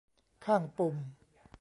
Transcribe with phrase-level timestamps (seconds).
[0.45, 0.95] ข้างปุ่ม